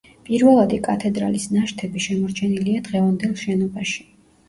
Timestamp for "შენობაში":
3.47-4.13